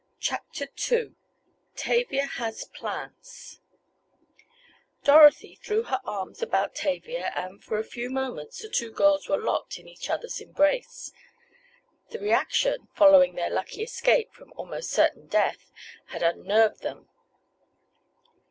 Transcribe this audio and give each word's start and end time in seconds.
CHAPTER 0.19 0.67
II 0.91 1.13
TAVIA 1.75 2.25
HAS 2.25 2.65
PLANS 2.73 3.61
Dorothy 5.03 5.59
threw 5.63 5.83
her 5.83 6.01
arms 6.03 6.41
about 6.41 6.73
Tavia, 6.73 7.31
and, 7.35 7.63
for 7.63 7.77
a 7.77 7.83
few 7.83 8.09
moments 8.09 8.63
the 8.63 8.67
two 8.69 8.91
girls 8.91 9.29
were 9.29 9.37
locked 9.37 9.77
in 9.77 9.87
each 9.87 10.09
other's 10.09 10.41
embrace. 10.41 11.11
The 12.09 12.17
reaction, 12.17 12.87
following 12.95 13.35
their 13.35 13.51
lucky 13.51 13.83
escape 13.83 14.33
from 14.33 14.51
almost 14.53 14.89
certain 14.89 15.27
death, 15.27 15.71
had 16.07 16.23
unnerved 16.23 16.81
them. 16.81 17.07